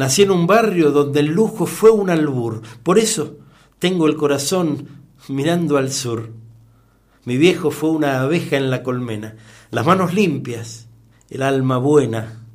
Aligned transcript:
Nací 0.00 0.22
en 0.22 0.30
un 0.30 0.46
barrio 0.46 0.92
donde 0.92 1.20
el 1.20 1.26
lujo 1.26 1.66
fue 1.66 1.90
un 1.90 2.08
albur. 2.08 2.62
Por 2.82 2.98
eso 2.98 3.36
tengo 3.78 4.06
el 4.06 4.16
corazón 4.16 4.88
mirando 5.28 5.76
al 5.76 5.92
sur. 5.92 6.30
Mi 7.26 7.36
viejo 7.36 7.70
fue 7.70 7.90
una 7.90 8.22
abeja 8.22 8.56
en 8.56 8.70
la 8.70 8.82
colmena, 8.82 9.36
las 9.70 9.84
manos 9.84 10.14
limpias, 10.14 10.88
el 11.28 11.42
alma 11.42 11.76
buena. 11.76 12.46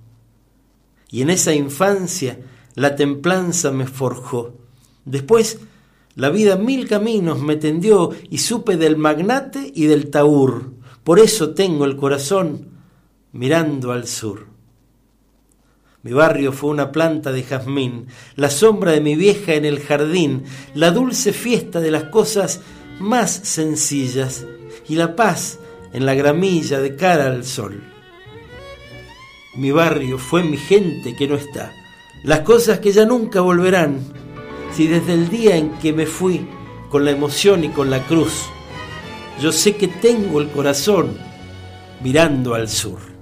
Y 1.11 1.21
en 1.21 1.29
esa 1.29 1.53
infancia 1.53 2.39
la 2.73 2.95
templanza 2.95 3.69
me 3.69 3.85
forjó. 3.85 4.55
Después 5.05 5.59
la 6.15 6.31
vida 6.31 6.55
mil 6.55 6.87
caminos 6.87 7.39
me 7.39 7.57
tendió 7.57 8.09
y 8.27 8.39
supe 8.39 8.75
del 8.75 8.97
magnate 8.97 9.71
y 9.71 9.85
del 9.85 10.09
taur. 10.09 10.71
Por 11.03 11.19
eso 11.19 11.53
tengo 11.53 11.85
el 11.85 11.95
corazón 11.95 12.69
mirando 13.33 13.91
al 13.91 14.07
sur. 14.07 14.54
Mi 16.05 16.13
barrio 16.13 16.51
fue 16.51 16.69
una 16.69 16.91
planta 16.91 17.31
de 17.31 17.41
jazmín, 17.41 18.05
la 18.35 18.51
sombra 18.51 18.91
de 18.91 19.01
mi 19.01 19.15
vieja 19.15 19.55
en 19.55 19.65
el 19.65 19.79
jardín, 19.79 20.43
la 20.75 20.91
dulce 20.91 21.33
fiesta 21.33 21.81
de 21.81 21.89
las 21.89 22.03
cosas 22.03 22.61
más 22.99 23.31
sencillas 23.31 24.45
y 24.87 24.97
la 24.97 25.15
paz 25.15 25.57
en 25.93 26.05
la 26.05 26.13
gramilla 26.13 26.79
de 26.79 26.95
cara 26.95 27.25
al 27.25 27.43
sol. 27.43 27.83
Mi 29.55 29.71
barrio 29.71 30.19
fue 30.19 30.43
mi 30.43 30.57
gente 30.57 31.15
que 31.15 31.27
no 31.27 31.37
está, 31.37 31.73
las 32.23 32.41
cosas 32.41 32.77
que 32.77 32.91
ya 32.91 33.07
nunca 33.07 33.41
volverán, 33.41 34.01
si 34.73 34.85
desde 34.85 35.13
el 35.13 35.29
día 35.29 35.55
en 35.55 35.71
que 35.79 35.91
me 35.91 36.05
fui 36.05 36.47
con 36.91 37.03
la 37.03 37.09
emoción 37.09 37.63
y 37.63 37.69
con 37.69 37.89
la 37.89 38.05
cruz, 38.05 38.43
yo 39.41 39.51
sé 39.51 39.75
que 39.75 39.87
tengo 39.87 40.39
el 40.39 40.51
corazón 40.51 41.17
mirando 42.03 42.53
al 42.53 42.69
sur. 42.69 43.14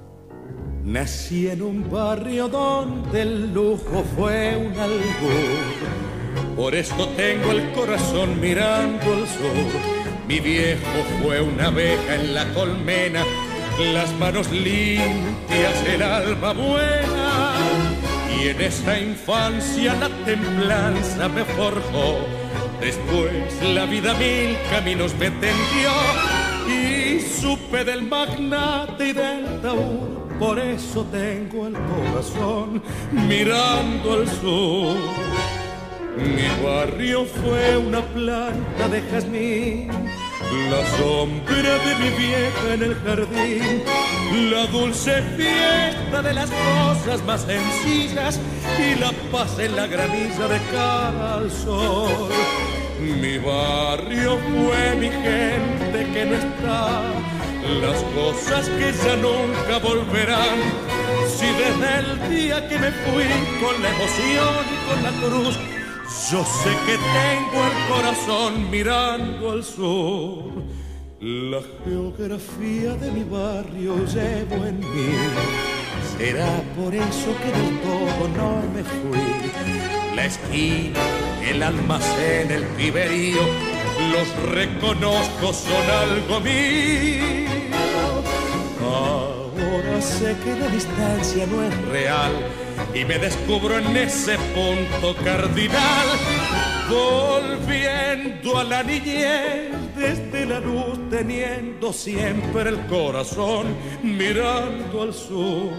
Nací 0.83 1.47
en 1.47 1.61
un 1.61 1.89
barrio 1.89 2.47
donde 2.47 3.21
el 3.21 3.53
lujo 3.53 4.03
fue 4.15 4.55
un 4.57 4.77
albur, 4.77 6.55
por 6.55 6.75
esto 6.75 7.07
tengo 7.15 7.51
el 7.51 7.71
corazón 7.71 8.39
mirando 8.39 9.13
al 9.13 9.27
sur 9.27 10.03
mi 10.27 10.39
viejo 10.39 11.03
fue 11.21 11.41
una 11.41 11.67
abeja 11.67 12.15
en 12.15 12.33
la 12.33 12.45
colmena, 12.53 13.23
las 13.93 14.11
manos 14.13 14.49
limpias, 14.51 15.85
el 15.85 16.01
alma 16.01 16.53
buena. 16.53 17.55
Y 18.39 18.47
en 18.47 18.61
esta 18.61 18.97
infancia 18.99 19.93
la 19.95 20.09
templanza 20.25 21.27
me 21.27 21.43
forjó. 21.43 22.19
Después 22.79 23.61
la 23.61 23.85
vida 23.85 24.13
mil 24.13 24.57
caminos 24.71 25.13
me 25.15 25.29
tendió 25.29 25.91
y 26.67 27.19
supe 27.19 27.83
del 27.83 28.03
magnate 28.03 29.09
y 29.09 29.13
del 29.13 29.61
taúd. 29.61 30.22
Por 30.39 30.59
eso 30.59 31.05
tengo 31.11 31.67
el 31.67 31.73
corazón 31.73 32.81
mirando 33.11 34.13
al 34.13 34.27
sur. 34.27 34.97
Mi 36.17 36.47
barrio 36.63 37.25
fue 37.25 37.77
una 37.77 38.01
planta 38.01 38.87
de 38.87 39.01
jazmín, 39.01 39.87
la 40.69 40.85
sombra 40.97 41.77
de 41.85 41.95
mi 41.99 42.09
vieja 42.17 42.73
en 42.73 42.83
el 42.83 42.95
jardín, 42.95 43.83
la 44.51 44.67
dulce 44.67 45.23
fiesta 45.35 46.21
de 46.21 46.33
las 46.33 46.51
cosas 46.51 47.23
más 47.25 47.41
sencillas 47.41 48.39
y 48.79 48.99
la 48.99 49.11
paz 49.31 49.57
en 49.57 49.75
la 49.75 49.87
granilla 49.87 50.47
de 50.47 50.59
cara 50.71 51.35
al 51.35 51.51
sol. 51.51 52.29
Mi 52.99 53.39
barrio 53.39 54.37
fue 54.37 54.95
mi 54.95 55.09
gente 55.09 56.07
que 56.13 56.25
no 56.25 56.35
está, 56.35 57.01
las 57.81 58.01
cosas 58.15 58.69
que 58.69 58.93
ya 59.05 59.15
nunca 59.15 59.79
volverán. 59.79 60.59
Si 61.27 61.45
desde 61.45 61.99
el 61.99 62.29
día 62.29 62.67
que 62.67 62.77
me 62.79 62.91
fui 62.91 63.29
con 63.61 63.81
la 63.81 63.89
emoción 63.89 64.65
y 64.73 64.89
con 64.89 65.03
la 65.03 65.11
cruz 65.27 65.57
yo 66.31 66.43
sé 66.45 66.69
que 66.85 66.97
tengo 66.97 67.65
el 67.65 67.93
corazón 67.93 68.69
mirando 68.69 69.51
al 69.51 69.63
sur. 69.63 70.51
La 71.19 71.59
geografía 71.83 72.93
de 72.95 73.11
mi 73.11 73.23
barrio 73.23 73.95
llevo 74.05 74.65
en 74.65 74.79
mí. 74.79 75.13
Será 76.17 76.61
por 76.75 76.93
eso 76.93 77.35
que 77.41 77.51
del 77.57 77.79
todo 77.81 78.27
no 78.37 78.61
me 78.73 78.83
fui. 78.83 80.15
La 80.15 80.25
esquina, 80.25 80.99
el 81.49 81.63
almacén, 81.63 82.51
el 82.51 82.63
piberío, 82.77 83.41
los 84.11 84.51
reconozco, 84.51 85.53
son 85.53 85.89
algo 85.89 86.39
mío. 86.39 87.23
Ahora 88.81 90.01
sé 90.01 90.35
que 90.43 90.55
la 90.55 90.67
distancia 90.67 91.45
no 91.47 91.63
es 91.63 91.85
real 91.87 92.31
y 92.93 93.05
me 93.05 93.17
descubro 93.17 93.77
en 93.77 93.95
ese 93.95 94.37
punto 94.37 95.15
cardinal, 95.23 96.07
volviendo 96.89 98.57
a 98.57 98.63
la 98.63 98.83
niñez 98.83 99.71
desde 99.95 100.45
la 100.45 100.59
luz, 100.59 101.09
teniendo 101.09 101.93
siempre 101.93 102.69
el 102.69 102.85
corazón 102.87 103.75
mirando 104.03 105.03
al 105.03 105.13
sur. 105.13 105.71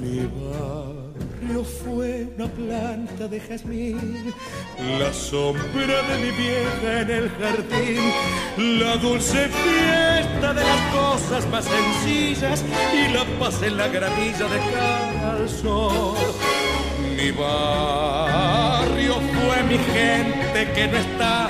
Mi 0.00 0.20
barrio 1.40 1.64
fue 1.64 2.28
una 2.36 2.48
planta 2.48 3.28
de 3.28 3.40
jazmín, 3.40 4.34
la 4.98 5.12
sombra 5.12 6.02
de 6.08 6.18
mi 6.22 6.30
vieja 6.36 7.00
en 7.00 7.10
el 7.10 7.30
jardín, 7.30 8.78
la 8.78 8.96
dulce 8.96 9.48
fiesta 9.48 10.54
de 10.54 10.62
las 10.62 10.94
cosas 10.94 11.46
más 11.50 11.64
sencillas 11.64 12.64
y 12.92 13.12
la 13.12 13.24
paz 13.38 13.62
en 13.62 13.76
la 13.76 13.88
granilla 13.88 14.46
de 14.48 15.48
sol. 15.48 16.16
Mi 17.16 17.30
barrio 17.30 19.14
fue 19.14 19.62
mi 19.64 19.78
gente 19.78 20.72
que 20.74 20.88
no 20.88 20.98
está, 20.98 21.48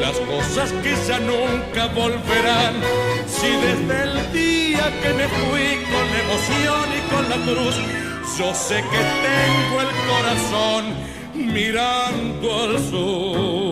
las 0.00 0.18
cosas 0.18 0.72
que 0.82 0.94
ya 1.06 1.18
nunca 1.20 1.86
volverán. 1.94 2.74
Si 3.26 3.48
desde 3.48 4.02
el 4.02 4.32
día 4.32 4.92
que 5.02 5.12
me 5.14 5.28
fui 5.28 5.78
con 5.92 6.06
emoción 6.24 6.88
y 6.96 7.00
con 7.14 7.28
la 7.28 7.36
cruz, 7.44 8.03
yo 8.38 8.52
sé 8.52 8.76
que 8.76 9.02
tengo 9.28 9.80
el 9.80 9.92
corazón 10.08 10.84
mirando 11.34 12.62
al 12.64 12.78
sur. 12.90 13.63